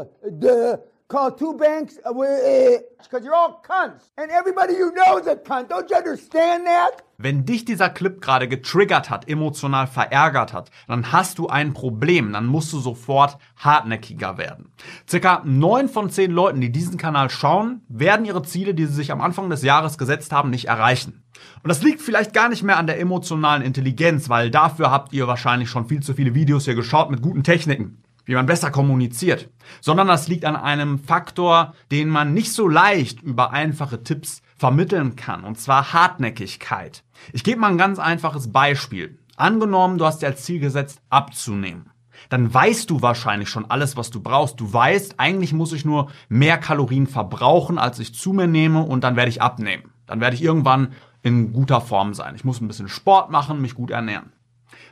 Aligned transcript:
uh, 0.00 0.30
duh. 0.30 0.78
Call 1.06 1.36
two 1.36 1.54
banks 1.54 1.96
because 1.96 3.24
you're 3.24 3.34
all 3.34 3.60
cunts. 3.62 4.10
And 4.16 4.30
everybody 4.30 4.72
you 4.72 4.90
know 4.92 5.18
is 5.18 5.26
a 5.26 5.36
cunt. 5.36 5.68
Don't 5.68 5.88
you 5.90 5.96
understand 5.96 6.66
that? 6.66 7.04
Wenn 7.18 7.44
dich 7.44 7.66
dieser 7.66 7.90
Clip 7.90 8.22
gerade 8.22 8.48
getriggert 8.48 9.10
hat, 9.10 9.28
emotional 9.28 9.86
verärgert 9.86 10.54
hat, 10.54 10.70
dann 10.88 11.12
hast 11.12 11.38
du 11.38 11.46
ein 11.46 11.74
Problem, 11.74 12.32
dann 12.32 12.46
musst 12.46 12.72
du 12.72 12.78
sofort 12.78 13.36
hartnäckiger 13.56 14.38
werden. 14.38 14.72
Circa 15.08 15.42
neun 15.44 15.90
von 15.90 16.08
zehn 16.08 16.30
Leuten, 16.30 16.62
die 16.62 16.72
diesen 16.72 16.96
Kanal 16.96 17.28
schauen, 17.28 17.82
werden 17.88 18.24
ihre 18.24 18.42
Ziele, 18.42 18.74
die 18.74 18.86
sie 18.86 18.94
sich 18.94 19.12
am 19.12 19.20
Anfang 19.20 19.50
des 19.50 19.62
Jahres 19.62 19.98
gesetzt 19.98 20.32
haben, 20.32 20.48
nicht 20.48 20.68
erreichen. 20.68 21.22
Und 21.62 21.68
das 21.68 21.82
liegt 21.82 22.00
vielleicht 22.00 22.32
gar 22.32 22.48
nicht 22.48 22.62
mehr 22.62 22.78
an 22.78 22.86
der 22.86 22.98
emotionalen 22.98 23.62
Intelligenz, 23.62 24.30
weil 24.30 24.50
dafür 24.50 24.90
habt 24.90 25.12
ihr 25.12 25.28
wahrscheinlich 25.28 25.68
schon 25.68 25.86
viel 25.86 26.02
zu 26.02 26.14
viele 26.14 26.34
Videos 26.34 26.64
hier 26.64 26.74
geschaut 26.74 27.10
mit 27.10 27.20
guten 27.20 27.44
Techniken 27.44 28.03
wie 28.24 28.34
man 28.34 28.46
besser 28.46 28.70
kommuniziert, 28.70 29.50
sondern 29.80 30.08
das 30.08 30.28
liegt 30.28 30.44
an 30.44 30.56
einem 30.56 30.98
Faktor, 30.98 31.74
den 31.90 32.08
man 32.08 32.34
nicht 32.34 32.52
so 32.52 32.68
leicht 32.68 33.22
über 33.22 33.52
einfache 33.52 34.02
Tipps 34.02 34.42
vermitteln 34.56 35.16
kann, 35.16 35.44
und 35.44 35.58
zwar 35.58 35.92
Hartnäckigkeit. 35.92 37.04
Ich 37.32 37.44
gebe 37.44 37.60
mal 37.60 37.70
ein 37.70 37.78
ganz 37.78 37.98
einfaches 37.98 38.52
Beispiel. 38.52 39.18
Angenommen, 39.36 39.98
du 39.98 40.06
hast 40.06 40.22
dir 40.22 40.28
als 40.28 40.44
Ziel 40.44 40.60
gesetzt, 40.60 41.00
abzunehmen. 41.10 41.90
Dann 42.28 42.52
weißt 42.52 42.88
du 42.88 43.02
wahrscheinlich 43.02 43.48
schon 43.48 43.70
alles, 43.70 43.96
was 43.96 44.10
du 44.10 44.22
brauchst. 44.22 44.60
Du 44.60 44.72
weißt, 44.72 45.18
eigentlich 45.18 45.52
muss 45.52 45.72
ich 45.72 45.84
nur 45.84 46.10
mehr 46.28 46.58
Kalorien 46.58 47.06
verbrauchen, 47.06 47.78
als 47.78 47.98
ich 47.98 48.14
zu 48.14 48.32
mir 48.32 48.46
nehme, 48.46 48.82
und 48.82 49.04
dann 49.04 49.16
werde 49.16 49.30
ich 49.30 49.42
abnehmen. 49.42 49.92
Dann 50.06 50.20
werde 50.20 50.36
ich 50.36 50.42
irgendwann 50.42 50.92
in 51.22 51.52
guter 51.52 51.80
Form 51.80 52.14
sein. 52.14 52.34
Ich 52.34 52.44
muss 52.44 52.60
ein 52.60 52.68
bisschen 52.68 52.88
Sport 52.88 53.30
machen, 53.30 53.60
mich 53.60 53.74
gut 53.74 53.90
ernähren. 53.90 54.32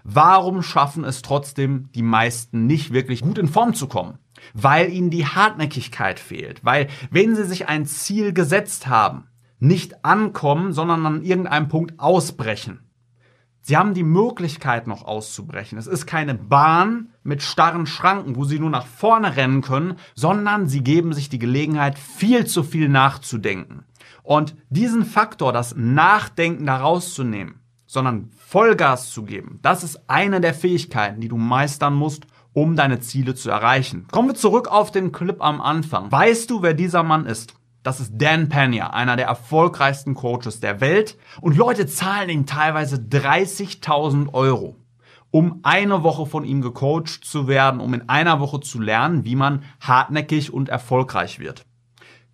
Warum 0.05 0.63
schaffen 0.63 1.05
es 1.05 1.23
trotzdem 1.23 1.89
die 1.95 2.03
meisten 2.03 2.67
nicht 2.67 2.93
wirklich 2.93 3.23
gut 3.23 3.39
in 3.39 3.49
Form 3.49 3.75
zu 3.75 3.87
kommen? 3.87 4.19
Weil 4.55 4.93
ihnen 4.93 5.11
die 5.11 5.27
Hartnäckigkeit 5.27 6.19
fehlt. 6.19 6.65
Weil 6.65 6.89
wenn 7.11 7.37
sie 7.37 7.45
sich 7.45 7.69
ein 7.69 7.87
Ziel 7.87 8.33
gesetzt 8.33 8.87
haben, 8.87 9.29
nicht 9.59 10.05
ankommen, 10.05 10.73
sondern 10.73 11.07
an 11.07 11.23
irgendeinem 11.23 11.69
Punkt 11.69 12.01
ausbrechen. 12.01 12.81
Sie 13.65 13.77
haben 13.77 13.95
die 13.95 14.03
Möglichkeit 14.03 14.89
noch 14.89 15.05
auszubrechen. 15.05 15.79
Es 15.79 15.87
ist 15.87 16.05
keine 16.05 16.35
Bahn 16.35 17.11
mit 17.23 17.43
starren 17.43 17.87
Schranken, 17.87 18.35
wo 18.35 18.43
Sie 18.43 18.59
nur 18.59 18.71
nach 18.71 18.87
vorne 18.87 19.37
rennen 19.37 19.63
können, 19.63 19.99
sondern 20.17 20.67
Sie 20.67 20.83
geben 20.83 21.13
sich 21.13 21.29
die 21.29 21.39
Gelegenheit, 21.39 21.97
viel 21.97 22.45
zu 22.45 22.65
viel 22.65 22.89
nachzudenken. 22.89 23.85
Und 24.25 24.57
diesen 24.69 25.05
Faktor, 25.05 25.53
das 25.53 25.77
Nachdenken 25.77 26.67
da 26.67 26.79
rauszunehmen, 26.79 27.61
sondern 27.87 28.31
Vollgas 28.53 29.11
zu 29.11 29.23
geben. 29.23 29.61
Das 29.63 29.83
ist 29.83 30.11
eine 30.11 30.39
der 30.39 30.53
Fähigkeiten, 30.53 31.23
die 31.23 31.29
du 31.29 31.39
meistern 31.39 31.95
musst, 31.95 32.27
um 32.53 32.77
deine 32.77 33.01
Ziele 33.01 33.35
zu 33.35 33.49
erreichen. 33.49 34.07
Kommen 34.11 34.29
wir 34.29 34.35
zurück 34.35 34.69
auf 34.69 34.91
den 34.91 35.11
Clip 35.11 35.43
am 35.43 35.63
Anfang. 35.63 36.13
Weißt 36.13 36.51
du, 36.51 36.61
wer 36.61 36.75
dieser 36.75 37.03
Mann 37.03 37.25
ist? 37.25 37.55
Das 37.83 37.99
ist 37.99 38.13
Dan 38.15 38.51
Pena, 38.51 38.91
einer 38.91 39.17
der 39.17 39.25
erfolgreichsten 39.25 40.13
Coaches 40.13 40.61
der 40.61 40.83
Welt. 40.83 41.17
Und 41.41 41.57
Leute 41.57 41.87
zahlen 41.87 42.29
ihm 42.29 42.45
teilweise 42.45 42.97
30.000 42.97 44.35
Euro, 44.35 44.77
um 45.31 45.61
eine 45.63 46.03
Woche 46.03 46.27
von 46.27 46.45
ihm 46.45 46.61
gecoacht 46.61 47.25
zu 47.25 47.49
werden, 47.49 47.81
um 47.81 47.95
in 47.95 48.11
einer 48.11 48.39
Woche 48.39 48.61
zu 48.61 48.83
lernen, 48.83 49.25
wie 49.25 49.35
man 49.35 49.63
hartnäckig 49.81 50.53
und 50.53 50.69
erfolgreich 50.69 51.39
wird 51.39 51.65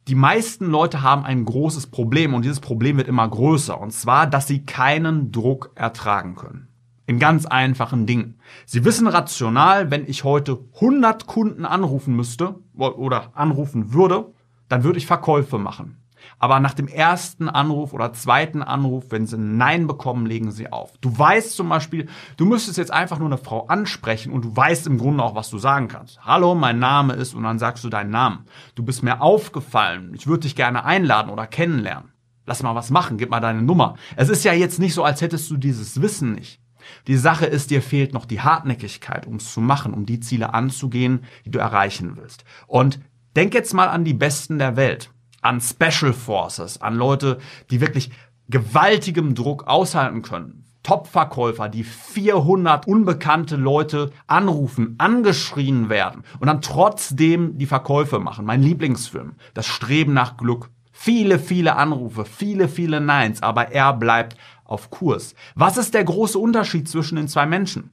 die 0.09 0.15
meisten 0.15 0.67
Leute 0.67 1.03
haben 1.03 1.25
ein 1.25 1.45
großes 1.45 1.89
Problem 1.89 2.33
und 2.33 2.43
dieses 2.43 2.61
Problem 2.61 2.97
wird 2.97 3.09
immer 3.09 3.29
größer. 3.29 3.79
Und 3.79 3.93
zwar, 3.93 4.27
dass 4.27 4.47
sie 4.47 4.65
keinen 4.65 5.33
Druck 5.33 5.71
ertragen 5.75 6.35
können. 6.35 6.69
In 7.07 7.19
ganz 7.19 7.45
einfachen 7.45 8.07
Dingen. 8.07 8.39
Sie 8.65 8.85
wissen 8.85 9.07
rational, 9.07 9.91
wenn 9.91 10.07
ich 10.07 10.25
heute 10.25 10.59
100 10.77 11.27
Kunden 11.27 11.67
anrufen 11.67 12.17
müsste 12.17 12.57
oder 12.75 13.33
anrufen 13.35 13.93
würde, 13.93 14.33
dann 14.69 14.83
würde 14.83 14.99
ich 14.99 15.07
Verkäufe 15.07 15.59
machen. 15.59 15.99
Aber 16.39 16.61
nach 16.61 16.75
dem 16.75 16.89
ersten 16.89 17.49
Anruf 17.49 17.93
oder 17.93 18.13
zweiten 18.13 18.63
Anruf, 18.63 19.07
wenn 19.11 19.27
sie 19.27 19.39
Nein 19.39 19.87
bekommen, 19.87 20.27
legen 20.27 20.51
sie 20.51 20.73
auf. 20.73 20.97
Du 21.01 21.17
weißt 21.17 21.57
zum 21.57 21.69
Beispiel, 21.69 22.09
du 22.37 22.47
müsstest 22.47 22.79
jetzt 22.79 22.93
einfach 22.93 23.19
nur 23.19 23.29
eine 23.29 23.39
Frau 23.39 23.67
ansprechen 23.67 24.33
und 24.33 24.45
du 24.45 24.57
weißt 24.57 24.87
im 24.87 24.99
Grunde 24.99 25.23
auch, 25.23 25.35
was 25.35 25.51
du 25.51 25.59
sagen 25.59 25.89
kannst. 25.89 26.21
Hallo, 26.25 26.55
mein 26.55 26.79
Name 26.79 27.15
ist 27.15 27.35
und 27.35 27.43
dann 27.43 27.59
sagst 27.59 27.85
du 27.85 27.89
deinen 27.89 28.11
Namen. 28.11 28.47
Du 28.75 28.83
bist 28.83 29.03
mir 29.03 29.21
aufgefallen. 29.21 30.13
Ich 30.15 30.27
würde 30.27 30.41
dich 30.41 30.57
gerne 30.57 30.85
einladen 30.85 31.31
oder 31.31 31.47
kennenlernen. 31.47 32.13
Lass 32.47 32.63
mal 32.63 32.75
was 32.75 32.91
machen, 32.91 33.19
gib 33.19 33.31
mal 33.31 33.41
deine 33.41 33.61
Nummer. 33.61 33.97
Es 34.17 34.31
ist 34.31 34.45
ja 34.45 34.55
jetzt 34.55 34.79
nicht 34.79 34.95
so, 34.95 35.05
als 35.05 35.21
hättest 35.21 35.51
du 35.51 35.59
dieses 35.59 36.01
Wissen 36.01 36.35
nicht. 36.35 36.63
Die 37.07 37.17
Sache 37.17 37.47
ist, 37.47 37.71
dir 37.71 37.83
fehlt 37.83 38.15
noch 38.15 38.25
die 38.25 38.41
Hartnäckigkeit, 38.41 39.27
um 39.27 39.37
es 39.37 39.53
zu 39.53 39.61
machen, 39.61 39.93
um 39.93 40.07
die 40.07 40.21
Ziele 40.21 40.55
anzugehen, 40.55 41.25
die 41.45 41.51
du 41.51 41.59
erreichen 41.59 42.17
willst. 42.17 42.45
Und 42.67 43.01
denk 43.37 43.55
jetzt 43.55 43.75
mal 43.75 43.89
an 43.89 44.05
die 44.05 44.15
Besten 44.15 44.59
der 44.59 44.77
Welt 44.77 45.11
an 45.43 45.61
Special 45.61 46.13
Forces, 46.13 46.81
an 46.81 46.95
Leute, 46.95 47.39
die 47.71 47.81
wirklich 47.81 48.11
gewaltigem 48.49 49.35
Druck 49.35 49.67
aushalten 49.67 50.23
können. 50.23 50.65
Top-Verkäufer, 50.83 51.69
die 51.69 51.85
400 51.85 52.87
unbekannte 52.87 53.57
Leute 53.57 54.11
anrufen, 54.27 54.95
angeschrien 54.97 55.91
werden 55.91 56.25
und 56.41 56.47
dann 56.47 56.63
trotzdem 56.63 57.59
die 57.59 57.67
Verkäufe 57.67 58.19
machen. 58.21 58.47
Mein 58.47 58.63
Lieblingsfilm, 58.63 59.35
das 59.53 59.67
Streben 59.67 60.15
nach 60.15 60.37
Glück. 60.37 60.71
Viele, 60.91 61.39
viele 61.39 61.77
Anrufe, 61.77 62.25
viele, 62.25 62.69
viele 62.69 63.01
Neins, 63.01 63.43
aber 63.43 63.71
er 63.73 63.93
bleibt 63.93 64.37
auf 64.65 64.91
Kurs. 64.91 65.35
Was 65.55 65.77
ist 65.77 65.95
der 65.95 66.05
große 66.05 66.39
Unterschied 66.39 66.89
zwischen 66.89 67.17
den 67.17 67.29
zwei 67.29 67.47
Menschen? 67.47 67.91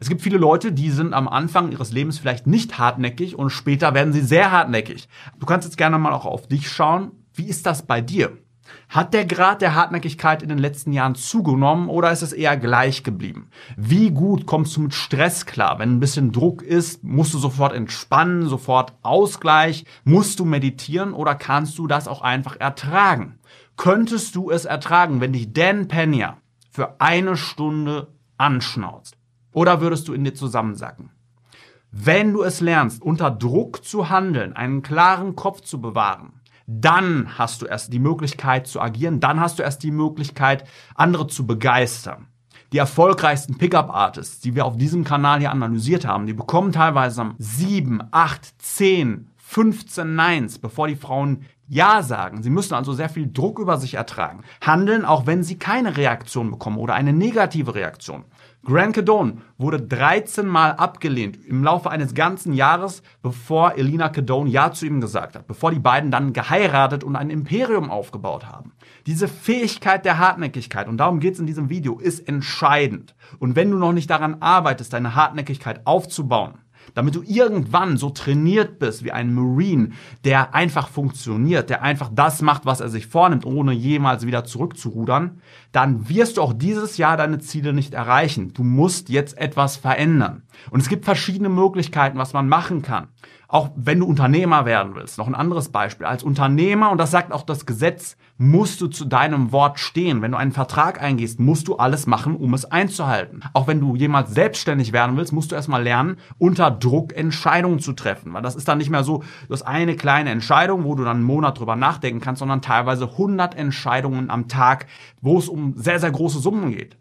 Es 0.00 0.08
gibt 0.08 0.22
viele 0.22 0.38
Leute, 0.38 0.72
die 0.72 0.90
sind 0.90 1.14
am 1.14 1.28
Anfang 1.28 1.72
ihres 1.72 1.92
Lebens 1.92 2.18
vielleicht 2.18 2.46
nicht 2.46 2.78
hartnäckig 2.78 3.36
und 3.36 3.50
später 3.50 3.94
werden 3.94 4.12
sie 4.12 4.20
sehr 4.20 4.52
hartnäckig. 4.52 5.08
Du 5.38 5.46
kannst 5.46 5.66
jetzt 5.66 5.78
gerne 5.78 5.98
mal 5.98 6.12
auch 6.12 6.26
auf 6.26 6.46
dich 6.48 6.70
schauen. 6.70 7.12
Wie 7.34 7.48
ist 7.48 7.66
das 7.66 7.86
bei 7.86 8.00
dir? 8.00 8.36
Hat 8.88 9.14
der 9.14 9.24
Grad 9.24 9.62
der 9.62 9.74
Hartnäckigkeit 9.74 10.42
in 10.42 10.48
den 10.48 10.58
letzten 10.58 10.92
Jahren 10.92 11.14
zugenommen 11.14 11.88
oder 11.88 12.10
ist 12.10 12.22
es 12.22 12.32
eher 12.32 12.56
gleich 12.56 13.02
geblieben? 13.02 13.48
Wie 13.76 14.10
gut 14.10 14.46
kommst 14.46 14.76
du 14.76 14.80
mit 14.80 14.94
Stress 14.94 15.46
klar? 15.46 15.78
Wenn 15.78 15.96
ein 15.96 16.00
bisschen 16.00 16.32
Druck 16.32 16.62
ist, 16.62 17.02
musst 17.04 17.34
du 17.34 17.38
sofort 17.38 17.74
entspannen, 17.74 18.48
sofort 18.48 18.94
Ausgleich? 19.02 19.84
Musst 20.04 20.40
du 20.40 20.44
meditieren 20.44 21.12
oder 21.12 21.34
kannst 21.34 21.78
du 21.78 21.86
das 21.86 22.08
auch 22.08 22.22
einfach 22.22 22.58
ertragen? 22.58 23.38
Könntest 23.76 24.34
du 24.34 24.50
es 24.50 24.64
ertragen, 24.64 25.20
wenn 25.20 25.32
dich 25.32 25.52
Dan 25.52 25.88
Pena 25.88 26.38
für 26.70 27.00
eine 27.00 27.36
Stunde 27.36 28.08
anschnauzt? 28.38 29.16
Oder 29.56 29.80
würdest 29.80 30.06
du 30.06 30.12
in 30.12 30.22
dir 30.22 30.34
zusammensacken? 30.34 31.08
Wenn 31.90 32.34
du 32.34 32.42
es 32.42 32.60
lernst, 32.60 33.00
unter 33.00 33.30
Druck 33.30 33.82
zu 33.82 34.10
handeln, 34.10 34.52
einen 34.52 34.82
klaren 34.82 35.34
Kopf 35.34 35.62
zu 35.62 35.80
bewahren, 35.80 36.42
dann 36.66 37.38
hast 37.38 37.62
du 37.62 37.66
erst 37.66 37.90
die 37.90 37.98
Möglichkeit 37.98 38.66
zu 38.66 38.82
agieren, 38.82 39.18
dann 39.18 39.40
hast 39.40 39.58
du 39.58 39.62
erst 39.62 39.82
die 39.82 39.92
Möglichkeit, 39.92 40.64
andere 40.94 41.26
zu 41.26 41.46
begeistern. 41.46 42.26
Die 42.74 42.76
erfolgreichsten 42.76 43.56
Pickup-Artists, 43.56 44.40
die 44.40 44.54
wir 44.54 44.66
auf 44.66 44.76
diesem 44.76 45.04
Kanal 45.04 45.38
hier 45.38 45.52
analysiert 45.52 46.06
haben, 46.06 46.26
die 46.26 46.34
bekommen 46.34 46.72
teilweise 46.72 47.30
7, 47.38 48.02
8, 48.10 48.60
10, 48.60 49.30
15 49.38 50.14
Neins, 50.14 50.58
bevor 50.58 50.86
die 50.86 50.96
Frauen 50.96 51.46
Ja 51.66 52.02
sagen. 52.02 52.42
Sie 52.42 52.50
müssen 52.50 52.74
also 52.74 52.92
sehr 52.92 53.08
viel 53.08 53.32
Druck 53.32 53.58
über 53.58 53.78
sich 53.78 53.94
ertragen. 53.94 54.42
Handeln, 54.60 55.06
auch 55.06 55.24
wenn 55.26 55.42
sie 55.42 55.56
keine 55.56 55.96
Reaktion 55.96 56.50
bekommen 56.50 56.76
oder 56.76 56.94
eine 56.94 57.14
negative 57.14 57.74
Reaktion. 57.74 58.24
Grant 58.66 58.96
Cadone 58.96 59.36
wurde 59.58 59.80
13 59.80 60.44
Mal 60.44 60.72
abgelehnt 60.72 61.38
im 61.46 61.62
Laufe 61.62 61.88
eines 61.88 62.14
ganzen 62.14 62.52
Jahres, 62.52 63.04
bevor 63.22 63.76
Elina 63.76 64.08
Cadone 64.08 64.50
Ja 64.50 64.72
zu 64.72 64.86
ihm 64.86 65.00
gesagt 65.00 65.36
hat, 65.36 65.46
bevor 65.46 65.70
die 65.70 65.78
beiden 65.78 66.10
dann 66.10 66.32
geheiratet 66.32 67.04
und 67.04 67.14
ein 67.14 67.30
Imperium 67.30 67.92
aufgebaut 67.92 68.44
haben. 68.44 68.72
Diese 69.06 69.28
Fähigkeit 69.28 70.04
der 70.04 70.18
Hartnäckigkeit, 70.18 70.88
und 70.88 70.96
darum 70.96 71.20
geht 71.20 71.34
es 71.34 71.38
in 71.38 71.46
diesem 71.46 71.70
Video, 71.70 72.00
ist 72.00 72.26
entscheidend. 72.26 73.14
Und 73.38 73.54
wenn 73.54 73.70
du 73.70 73.78
noch 73.78 73.92
nicht 73.92 74.10
daran 74.10 74.42
arbeitest, 74.42 74.92
deine 74.92 75.14
Hartnäckigkeit 75.14 75.86
aufzubauen, 75.86 76.54
damit 76.94 77.14
du 77.14 77.22
irgendwann 77.22 77.96
so 77.96 78.10
trainiert 78.10 78.78
bist 78.78 79.04
wie 79.04 79.12
ein 79.12 79.34
Marine, 79.34 79.90
der 80.24 80.54
einfach 80.54 80.88
funktioniert, 80.88 81.70
der 81.70 81.82
einfach 81.82 82.10
das 82.12 82.42
macht, 82.42 82.66
was 82.66 82.80
er 82.80 82.88
sich 82.88 83.06
vornimmt, 83.06 83.44
ohne 83.44 83.72
jemals 83.72 84.26
wieder 84.26 84.44
zurückzurudern, 84.44 85.40
dann 85.72 86.08
wirst 86.08 86.36
du 86.36 86.42
auch 86.42 86.52
dieses 86.52 86.96
Jahr 86.96 87.16
deine 87.16 87.38
Ziele 87.38 87.72
nicht 87.72 87.94
erreichen. 87.94 88.52
Du 88.54 88.64
musst 88.64 89.08
jetzt 89.08 89.38
etwas 89.38 89.76
verändern. 89.76 90.42
Und 90.70 90.80
es 90.80 90.88
gibt 90.88 91.04
verschiedene 91.04 91.48
Möglichkeiten, 91.48 92.18
was 92.18 92.32
man 92.32 92.48
machen 92.48 92.82
kann. 92.82 93.08
Auch 93.48 93.70
wenn 93.76 94.00
du 94.00 94.06
Unternehmer 94.06 94.64
werden 94.64 94.94
willst. 94.94 95.18
Noch 95.18 95.28
ein 95.28 95.34
anderes 95.34 95.68
Beispiel. 95.68 96.06
Als 96.06 96.24
Unternehmer, 96.24 96.90
und 96.90 96.98
das 96.98 97.10
sagt 97.10 97.32
auch 97.32 97.42
das 97.42 97.64
Gesetz, 97.64 98.16
musst 98.38 98.80
du 98.80 98.88
zu 98.88 99.04
deinem 99.04 99.52
Wort 99.52 99.78
stehen. 99.78 100.20
Wenn 100.20 100.32
du 100.32 100.36
einen 100.36 100.52
Vertrag 100.52 101.00
eingehst, 101.00 101.38
musst 101.38 101.68
du 101.68 101.76
alles 101.76 102.06
machen, 102.06 102.36
um 102.36 102.54
es 102.54 102.64
einzuhalten. 102.64 103.42
Auch 103.52 103.66
wenn 103.66 103.80
du 103.80 103.94
jemals 103.94 104.34
selbstständig 104.34 104.92
werden 104.92 105.16
willst, 105.16 105.32
musst 105.32 105.52
du 105.52 105.54
erstmal 105.54 105.82
lernen, 105.82 106.16
unter 106.38 106.70
Druck 106.70 107.16
Entscheidungen 107.16 107.78
zu 107.78 107.92
treffen. 107.92 108.34
Weil 108.34 108.42
das 108.42 108.56
ist 108.56 108.68
dann 108.68 108.78
nicht 108.78 108.90
mehr 108.90 109.04
so, 109.04 109.22
du 109.46 109.52
hast 109.52 109.62
eine 109.62 109.96
kleine 109.96 110.30
Entscheidung, 110.30 110.84
wo 110.84 110.94
du 110.94 111.04
dann 111.04 111.18
einen 111.18 111.26
Monat 111.26 111.58
drüber 111.58 111.76
nachdenken 111.76 112.20
kannst, 112.20 112.40
sondern 112.40 112.62
teilweise 112.62 113.04
100 113.10 113.54
Entscheidungen 113.54 114.28
am 114.28 114.48
Tag, 114.48 114.86
wo 115.20 115.38
es 115.38 115.48
um 115.48 115.74
sehr, 115.76 116.00
sehr 116.00 116.10
große 116.10 116.40
Summen 116.40 116.72
geht. 116.72 116.96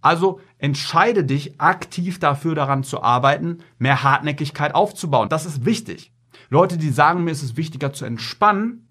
Also 0.00 0.40
entscheide 0.58 1.24
dich 1.24 1.60
aktiv 1.60 2.18
dafür 2.18 2.54
daran 2.54 2.84
zu 2.84 3.02
arbeiten, 3.02 3.58
mehr 3.78 4.02
Hartnäckigkeit 4.02 4.74
aufzubauen. 4.74 5.28
Das 5.28 5.46
ist 5.46 5.64
wichtig. 5.64 6.12
Leute, 6.48 6.78
die 6.78 6.90
sagen 6.90 7.24
mir, 7.24 7.32
es 7.32 7.42
ist 7.42 7.56
wichtiger 7.56 7.92
zu 7.92 8.04
entspannen, 8.04 8.86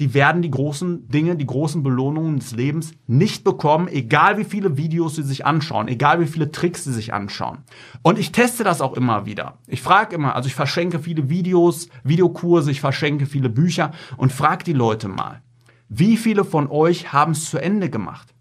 die 0.00 0.14
werden 0.14 0.42
die 0.42 0.50
großen 0.50 1.08
Dinge, 1.08 1.34
die 1.34 1.46
großen 1.46 1.82
Belohnungen 1.82 2.38
des 2.38 2.52
Lebens 2.52 2.92
nicht 3.08 3.42
bekommen, 3.42 3.88
egal 3.88 4.38
wie 4.38 4.44
viele 4.44 4.76
Videos 4.76 5.16
sie 5.16 5.24
sich 5.24 5.44
anschauen, 5.44 5.88
egal 5.88 6.20
wie 6.20 6.26
viele 6.26 6.52
Tricks 6.52 6.84
sie 6.84 6.92
sich 6.92 7.12
anschauen. 7.12 7.64
Und 8.02 8.18
ich 8.18 8.30
teste 8.30 8.62
das 8.62 8.80
auch 8.80 8.94
immer 8.94 9.26
wieder. 9.26 9.58
Ich 9.66 9.82
frage 9.82 10.14
immer, 10.14 10.36
also 10.36 10.46
ich 10.46 10.54
verschenke 10.54 11.00
viele 11.00 11.28
Videos, 11.28 11.88
Videokurse, 12.04 12.70
ich 12.70 12.80
verschenke 12.80 13.26
viele 13.26 13.48
Bücher 13.48 13.90
und 14.16 14.32
frage 14.32 14.62
die 14.62 14.72
Leute 14.72 15.08
mal, 15.08 15.42
wie 15.88 16.16
viele 16.16 16.44
von 16.44 16.68
euch 16.70 17.12
haben 17.12 17.32
es 17.32 17.50
zu 17.50 17.58
Ende 17.58 17.90
gemacht? 17.90 18.34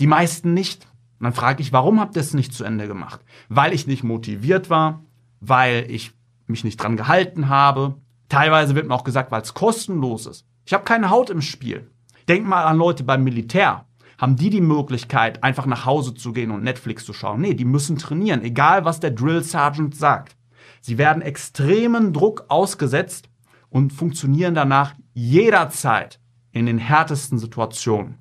Die 0.00 0.06
meisten 0.06 0.54
nicht. 0.54 0.86
Und 1.18 1.24
dann 1.24 1.32
frage 1.32 1.62
ich, 1.62 1.72
warum 1.72 2.00
habt 2.00 2.16
ihr 2.16 2.20
es 2.20 2.34
nicht 2.34 2.54
zu 2.54 2.64
Ende 2.64 2.86
gemacht? 2.86 3.20
Weil 3.48 3.72
ich 3.72 3.86
nicht 3.86 4.04
motiviert 4.04 4.70
war, 4.70 5.02
weil 5.40 5.86
ich 5.90 6.12
mich 6.46 6.64
nicht 6.64 6.76
dran 6.76 6.96
gehalten 6.96 7.48
habe. 7.48 7.96
Teilweise 8.28 8.74
wird 8.74 8.86
mir 8.86 8.94
auch 8.94 9.04
gesagt, 9.04 9.30
weil 9.30 9.42
es 9.42 9.54
kostenlos 9.54 10.26
ist. 10.26 10.46
Ich 10.64 10.72
habe 10.72 10.84
keine 10.84 11.10
Haut 11.10 11.30
im 11.30 11.42
Spiel. 11.42 11.90
Denk 12.28 12.46
mal 12.46 12.64
an 12.64 12.76
Leute 12.76 13.04
beim 13.04 13.24
Militär. 13.24 13.86
Haben 14.18 14.36
die 14.36 14.50
die 14.50 14.60
Möglichkeit, 14.60 15.44
einfach 15.44 15.66
nach 15.66 15.86
Hause 15.86 16.14
zu 16.14 16.32
gehen 16.32 16.50
und 16.50 16.62
Netflix 16.62 17.04
zu 17.04 17.12
schauen? 17.12 17.40
Nee, 17.40 17.54
die 17.54 17.64
müssen 17.64 17.98
trainieren, 17.98 18.42
egal 18.42 18.84
was 18.84 19.00
der 19.00 19.12
Drill 19.12 19.42
Sergeant 19.42 19.94
sagt. 19.94 20.36
Sie 20.80 20.98
werden 20.98 21.22
extremen 21.22 22.12
Druck 22.12 22.44
ausgesetzt 22.48 23.28
und 23.70 23.92
funktionieren 23.92 24.54
danach 24.54 24.94
jederzeit 25.14 26.20
in 26.52 26.66
den 26.66 26.78
härtesten 26.78 27.38
Situationen. 27.38 28.18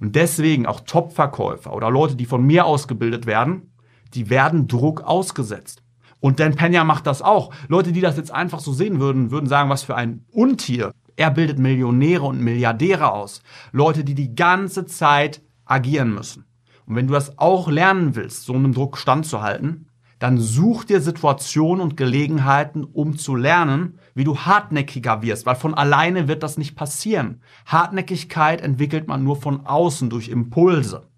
Und 0.00 0.16
deswegen 0.16 0.66
auch 0.66 0.80
Top-Verkäufer 0.80 1.74
oder 1.74 1.90
Leute, 1.90 2.16
die 2.16 2.24
von 2.24 2.44
mir 2.44 2.64
ausgebildet 2.64 3.26
werden, 3.26 3.74
die 4.14 4.30
werden 4.30 4.66
Druck 4.66 5.02
ausgesetzt. 5.02 5.82
Und 6.20 6.40
Dan 6.40 6.54
Pena 6.54 6.84
macht 6.84 7.06
das 7.06 7.22
auch. 7.22 7.52
Leute, 7.68 7.92
die 7.92 8.00
das 8.00 8.16
jetzt 8.16 8.32
einfach 8.32 8.60
so 8.60 8.72
sehen 8.72 9.00
würden, 9.00 9.30
würden 9.30 9.46
sagen, 9.46 9.70
was 9.70 9.82
für 9.82 9.94
ein 9.94 10.24
Untier. 10.32 10.92
Er 11.16 11.30
bildet 11.30 11.58
Millionäre 11.58 12.24
und 12.24 12.40
Milliardäre 12.40 13.12
aus. 13.12 13.42
Leute, 13.72 14.04
die 14.04 14.14
die 14.14 14.34
ganze 14.34 14.86
Zeit 14.86 15.42
agieren 15.64 16.14
müssen. 16.14 16.46
Und 16.86 16.96
wenn 16.96 17.06
du 17.06 17.14
das 17.14 17.38
auch 17.38 17.68
lernen 17.68 18.16
willst, 18.16 18.44
so 18.44 18.54
einem 18.54 18.72
Druck 18.72 18.98
standzuhalten, 18.98 19.89
dann 20.20 20.38
such 20.38 20.84
dir 20.84 21.00
Situationen 21.00 21.82
und 21.82 21.96
Gelegenheiten, 21.96 22.84
um 22.84 23.16
zu 23.16 23.34
lernen, 23.34 23.98
wie 24.14 24.24
du 24.24 24.38
hartnäckiger 24.38 25.22
wirst, 25.22 25.46
weil 25.46 25.56
von 25.56 25.74
alleine 25.74 26.28
wird 26.28 26.42
das 26.44 26.58
nicht 26.58 26.76
passieren. 26.76 27.40
Hartnäckigkeit 27.66 28.60
entwickelt 28.60 29.08
man 29.08 29.24
nur 29.24 29.36
von 29.36 29.66
außen 29.66 30.10
durch 30.10 30.28
Impulse. 30.28 31.08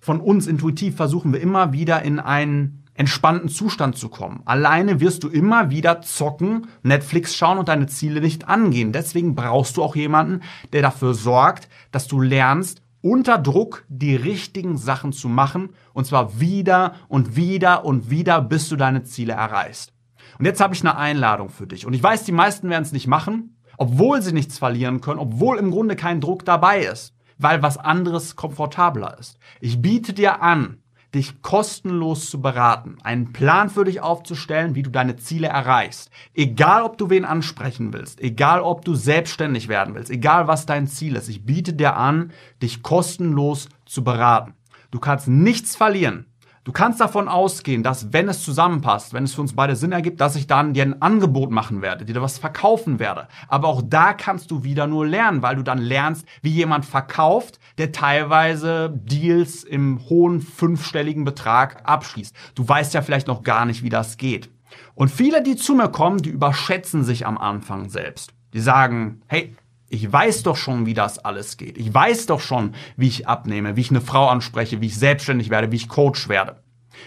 Von 0.00 0.20
uns 0.20 0.46
intuitiv 0.46 0.96
versuchen 0.96 1.32
wir 1.32 1.40
immer 1.40 1.72
wieder 1.72 2.02
in 2.02 2.18
einen 2.18 2.84
entspannten 2.94 3.48
Zustand 3.48 3.96
zu 3.96 4.08
kommen. 4.08 4.42
Alleine 4.46 5.00
wirst 5.00 5.22
du 5.22 5.28
immer 5.28 5.70
wieder 5.70 6.02
zocken, 6.02 6.66
Netflix 6.82 7.36
schauen 7.36 7.58
und 7.58 7.68
deine 7.68 7.86
Ziele 7.86 8.20
nicht 8.20 8.48
angehen. 8.48 8.92
Deswegen 8.92 9.36
brauchst 9.36 9.76
du 9.76 9.82
auch 9.82 9.94
jemanden, 9.94 10.40
der 10.72 10.82
dafür 10.82 11.14
sorgt, 11.14 11.68
dass 11.92 12.08
du 12.08 12.20
lernst, 12.20 12.82
unter 13.02 13.38
Druck 13.38 13.84
die 13.88 14.16
richtigen 14.16 14.76
Sachen 14.76 15.12
zu 15.12 15.28
machen. 15.28 15.70
Und 15.92 16.06
zwar 16.06 16.40
wieder 16.40 16.94
und 17.08 17.36
wieder 17.36 17.84
und 17.84 18.10
wieder, 18.10 18.40
bis 18.40 18.68
du 18.68 18.76
deine 18.76 19.04
Ziele 19.04 19.32
erreichst. 19.32 19.92
Und 20.38 20.44
jetzt 20.44 20.60
habe 20.60 20.74
ich 20.74 20.80
eine 20.80 20.96
Einladung 20.96 21.48
für 21.48 21.66
dich. 21.66 21.86
Und 21.86 21.92
ich 21.92 22.02
weiß, 22.02 22.24
die 22.24 22.32
meisten 22.32 22.70
werden 22.70 22.84
es 22.84 22.92
nicht 22.92 23.06
machen, 23.06 23.56
obwohl 23.76 24.22
sie 24.22 24.32
nichts 24.32 24.58
verlieren 24.58 25.00
können, 25.00 25.18
obwohl 25.18 25.58
im 25.58 25.70
Grunde 25.70 25.96
kein 25.96 26.20
Druck 26.20 26.44
dabei 26.44 26.80
ist, 26.80 27.14
weil 27.38 27.62
was 27.62 27.78
anderes 27.78 28.36
komfortabler 28.36 29.18
ist. 29.18 29.38
Ich 29.60 29.80
biete 29.80 30.12
dir 30.12 30.42
an, 30.42 30.82
dich 31.14 31.42
kostenlos 31.42 32.30
zu 32.30 32.40
beraten, 32.40 32.98
einen 33.02 33.32
Plan 33.32 33.68
für 33.68 33.84
dich 33.84 34.00
aufzustellen, 34.00 34.74
wie 34.74 34.82
du 34.82 34.90
deine 34.90 35.16
Ziele 35.16 35.48
erreichst. 35.48 36.10
Egal, 36.34 36.82
ob 36.82 36.98
du 36.98 37.10
wen 37.10 37.24
ansprechen 37.24 37.92
willst, 37.92 38.20
egal, 38.20 38.60
ob 38.60 38.84
du 38.84 38.94
selbstständig 38.94 39.68
werden 39.68 39.94
willst, 39.94 40.10
egal, 40.10 40.46
was 40.46 40.66
dein 40.66 40.86
Ziel 40.86 41.16
ist, 41.16 41.28
ich 41.28 41.44
biete 41.44 41.72
dir 41.72 41.96
an, 41.96 42.32
dich 42.62 42.82
kostenlos 42.82 43.68
zu 43.86 44.04
beraten. 44.04 44.54
Du 44.90 44.98
kannst 44.98 45.28
nichts 45.28 45.76
verlieren. 45.76 46.26
Du 46.62 46.72
kannst 46.72 47.00
davon 47.00 47.26
ausgehen, 47.26 47.82
dass 47.82 48.12
wenn 48.12 48.28
es 48.28 48.44
zusammenpasst, 48.44 49.14
wenn 49.14 49.24
es 49.24 49.34
für 49.34 49.40
uns 49.40 49.56
beide 49.56 49.76
Sinn 49.76 49.92
ergibt, 49.92 50.20
dass 50.20 50.36
ich 50.36 50.46
dann 50.46 50.74
dir 50.74 50.82
ein 50.82 51.00
Angebot 51.00 51.50
machen 51.50 51.80
werde, 51.80 52.04
dir 52.04 52.20
was 52.20 52.36
verkaufen 52.36 52.98
werde. 52.98 53.28
Aber 53.48 53.68
auch 53.68 53.80
da 53.82 54.12
kannst 54.12 54.50
du 54.50 54.62
wieder 54.62 54.86
nur 54.86 55.06
lernen, 55.06 55.40
weil 55.40 55.56
du 55.56 55.62
dann 55.62 55.78
lernst, 55.78 56.26
wie 56.42 56.50
jemand 56.50 56.84
verkauft, 56.84 57.58
der 57.78 57.92
teilweise 57.92 58.92
Deals 58.94 59.64
im 59.64 60.00
hohen 60.10 60.42
fünfstelligen 60.42 61.24
Betrag 61.24 61.80
abschließt. 61.88 62.36
Du 62.54 62.68
weißt 62.68 62.92
ja 62.92 63.00
vielleicht 63.00 63.26
noch 63.26 63.42
gar 63.42 63.64
nicht, 63.64 63.82
wie 63.82 63.88
das 63.88 64.18
geht. 64.18 64.50
Und 64.94 65.10
viele, 65.10 65.42
die 65.42 65.56
zu 65.56 65.74
mir 65.74 65.88
kommen, 65.88 66.18
die 66.18 66.28
überschätzen 66.28 67.04
sich 67.04 67.26
am 67.26 67.38
Anfang 67.38 67.88
selbst. 67.88 68.34
Die 68.52 68.60
sagen, 68.60 69.22
hey, 69.28 69.56
ich 69.90 70.10
weiß 70.10 70.44
doch 70.44 70.56
schon, 70.56 70.86
wie 70.86 70.94
das 70.94 71.18
alles 71.18 71.56
geht. 71.56 71.76
Ich 71.76 71.92
weiß 71.92 72.26
doch 72.26 72.40
schon, 72.40 72.74
wie 72.96 73.08
ich 73.08 73.28
abnehme, 73.28 73.76
wie 73.76 73.80
ich 73.80 73.90
eine 73.90 74.00
Frau 74.00 74.28
anspreche, 74.28 74.80
wie 74.80 74.86
ich 74.86 74.96
selbstständig 74.96 75.50
werde, 75.50 75.72
wie 75.72 75.76
ich 75.76 75.88
Coach 75.88 76.28
werde. 76.28 76.62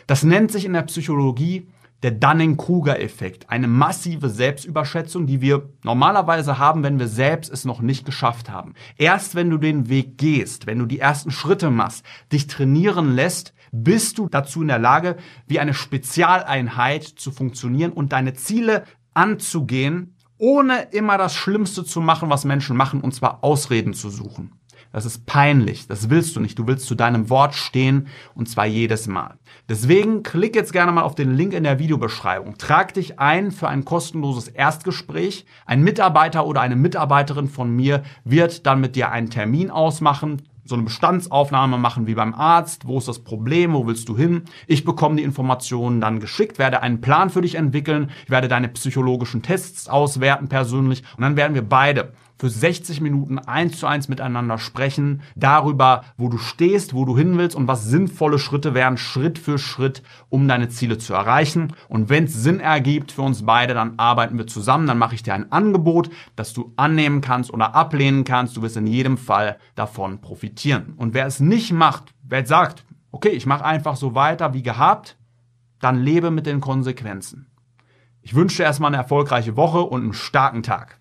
Das 0.06 0.24
nennt 0.24 0.52
sich 0.52 0.66
in 0.66 0.74
der 0.74 0.82
Psychologie 0.84 1.68
der 2.04 2.12
Dunning-Kruger-Effekt. 2.12 3.50
Eine 3.50 3.70
massive 3.70 4.30
Selbstüberschätzung, 4.30 5.26
die 5.26 5.40
wir 5.40 5.70
normalerweise 5.84 6.58
haben, 6.58 6.84
wenn 6.84 7.00
wir 7.00 7.08
selbst 7.08 7.50
es 7.50 7.64
noch 7.64 7.80
nicht 7.80 8.06
geschafft 8.06 8.50
haben. 8.50 8.74
Erst 8.98 9.36
wenn 9.36 9.50
du 9.50 9.58
den 9.58 9.88
Weg 9.88 10.18
gehst, 10.18 10.68
wenn 10.68 10.80
du 10.80 10.86
die 10.86 11.00
ersten 11.00 11.32
Schritte 11.32 11.72
machst, 11.72 12.06
dich 12.34 12.48
trainieren 12.48 13.16
lässt, 13.16 13.54
bist 13.72 14.18
du 14.18 14.28
dazu 14.28 14.62
in 14.62 14.68
der 14.68 14.80
Lage, 14.80 15.16
wie 15.48 15.62
eine 15.62 15.74
Spezialeinheit 15.74 17.04
zu 17.04 17.32
funktionieren 17.32 17.94
und 17.94 18.12
deine 18.12 18.34
Ziele 18.34 18.84
anzugehen, 19.14 20.18
ohne 20.38 20.88
immer 20.92 21.18
das 21.18 21.36
Schlimmste 21.36 21.84
zu 21.86 22.02
machen, 22.02 22.30
was 22.30 22.46
Menschen 22.46 22.76
machen, 22.76 23.02
und 23.02 23.14
zwar 23.14 23.44
Ausreden 23.44 23.94
zu 23.94 24.10
suchen. 24.10 24.60
Das 24.94 25.06
ist 25.06 25.26
peinlich. 25.26 25.88
Das 25.88 26.12
willst 26.12 26.36
du 26.36 26.40
nicht. 26.40 26.58
Du 26.60 26.68
willst 26.68 26.86
zu 26.86 26.94
deinem 26.94 27.32
Wort 27.32 27.56
stehen 27.56 28.08
und 28.36 28.48
zwar 28.48 28.68
jedes 28.68 29.08
Mal. 29.08 29.40
Deswegen 29.68 30.22
klick 30.22 30.56
jetzt 30.56 30.72
gerne 30.72 30.92
mal 30.92 31.02
auf 31.02 31.16
den 31.16 31.36
Link 31.36 31.54
in 31.54 31.64
der 31.64 31.80
Videobeschreibung. 31.80 32.60
Trag 32.60 32.94
dich 32.94 33.20
ein 33.20 33.52
für 33.52 33.68
ein 33.68 33.86
kostenloses 33.86 34.48
Erstgespräch. 34.50 35.48
Ein 35.66 35.82
Mitarbeiter 35.82 36.46
oder 36.46 36.62
eine 36.62 36.76
Mitarbeiterin 36.76 37.48
von 37.50 37.76
mir 37.76 38.04
wird 38.24 38.68
dann 38.68 38.82
mit 38.82 38.96
dir 38.96 39.12
einen 39.12 39.32
Termin 39.32 39.72
ausmachen 39.72 40.44
so 40.66 40.76
eine 40.76 40.84
Bestandsaufnahme 40.84 41.78
machen 41.78 42.08
wie 42.08 42.16
beim 42.16 42.34
Arzt. 42.34 42.88
Wo 42.88 42.98
ist 42.98 43.08
das 43.08 43.20
Problem? 43.20 43.74
Wo 43.74 43.86
willst 43.86 44.08
du 44.10 44.18
hin? 44.18 44.44
Ich 44.68 44.86
bekomme 44.86 45.18
die 45.18 45.24
Informationen 45.24 46.00
dann 46.02 46.20
geschickt, 46.20 46.60
werde 46.60 46.82
einen 46.82 47.02
Plan 47.02 47.30
für 47.30 47.42
dich 47.42 47.56
entwickeln. 47.56 48.12
Ich 48.24 48.30
werde 48.32 48.48
deine 48.48 48.70
psychologischen 48.70 49.42
Tests 49.42 49.90
auswerten 49.90 50.48
persönlich 50.48 51.04
und 51.18 51.24
dann 51.24 51.36
werden 51.36 51.54
wir 51.54 51.68
beide 51.68 52.14
für 52.38 52.50
60 52.50 53.02
Minuten 53.02 53.40
eins 53.40 53.80
zu 53.80 53.88
eins 53.88 54.10
miteinander 54.10 54.58
sprechen, 54.58 55.22
darüber, 55.36 56.04
wo 56.18 56.30
du 56.30 56.38
stehst, 56.38 56.94
wo 56.94 57.06
du 57.06 57.18
hin 57.18 57.38
willst 57.38 57.56
und 57.56 57.68
was 57.68 57.86
sinnvolle 57.86 58.40
Schritte 58.40 58.74
wären, 58.74 58.98
Schritt 58.98 59.40
für 59.40 59.58
Schritt, 59.58 60.04
um 60.30 60.48
deine 60.48 60.70
Ziele 60.70 60.98
zu 60.98 61.14
erreichen. 61.14 61.74
Und 61.88 62.10
wenn 62.10 62.26
es 62.26 62.34
Sinn 62.34 62.60
ergibt 62.60 63.12
für 63.12 63.22
uns 63.22 63.46
beide, 63.46 63.74
dann 63.74 63.98
arbeiten 63.98 64.38
wir 64.38 64.48
zusammen, 64.48 64.88
dann 64.88 64.98
mache 64.98 65.16
ich 65.16 65.24
dir 65.24 65.34
ein 65.34 65.52
Angebot, 65.52 66.10
das 66.36 66.54
du 66.54 66.74
annehmen 66.76 67.22
kannst 67.22 67.54
oder 67.54 67.76
ablehnen 67.76 68.24
kannst. 68.24 68.58
Du 68.58 68.62
wirst 68.62 68.78
in 68.78 68.88
jedem 68.88 69.18
Fall 69.18 69.58
davon 69.76 70.22
profitieren. 70.22 70.94
Und 70.98 71.14
wer 71.14 71.26
es 71.26 71.40
nicht 71.40 71.72
macht, 71.72 72.14
wer 72.24 72.40
jetzt 72.40 72.50
sagt, 72.50 72.86
okay, 73.12 73.30
ich 73.30 73.46
mache 73.46 73.64
einfach 73.64 73.96
so 73.96 74.16
weiter 74.16 74.54
wie 74.54 74.64
gehabt, 74.64 75.18
dann 75.80 76.00
lebe 76.00 76.32
mit 76.32 76.46
den 76.46 76.62
Konsequenzen. 76.62 77.48
Ich 78.22 78.36
wünsche 78.36 78.58
dir 78.58 78.64
erstmal 78.64 78.90
eine 78.90 78.98
erfolgreiche 78.98 79.58
Woche 79.58 79.82
und 79.82 80.02
einen 80.02 80.14
starken 80.14 80.64
Tag. 80.64 81.00